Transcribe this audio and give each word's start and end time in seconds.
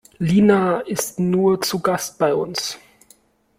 Lina 0.19 0.79
ist 0.79 1.19
nur 1.19 1.61
zu 1.61 1.79
Gast 1.79 2.17
bei 2.17 2.33
uns. 2.33 2.79